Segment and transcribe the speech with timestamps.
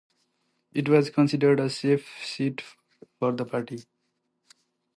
[0.73, 2.63] It was considered a safe seat
[3.19, 3.83] for the party.